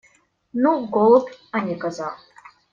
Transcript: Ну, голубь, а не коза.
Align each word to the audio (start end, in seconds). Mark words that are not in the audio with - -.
Ну, 0.53 0.71
голубь, 0.95 1.29
а 1.51 1.61
не 1.65 1.75
коза. 1.81 2.09